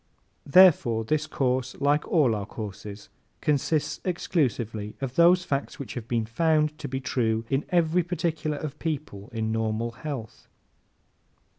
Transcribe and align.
Therefore 0.47 1.03
this 1.03 1.27
course, 1.27 1.75
like 1.79 2.07
all 2.07 2.33
our 2.33 2.47
courses, 2.47 3.09
consists 3.39 3.99
exclusively 4.03 4.95
of 4.99 5.13
those 5.13 5.43
facts 5.45 5.77
which 5.77 5.93
have 5.93 6.07
been 6.07 6.25
found 6.25 6.75
to 6.79 6.87
be 6.87 6.99
true 6.99 7.45
in 7.51 7.65
every 7.69 8.01
particular 8.01 8.57
of 8.57 8.79
people 8.79 9.29
in 9.31 9.51
normal 9.51 9.91
health. 9.91 10.47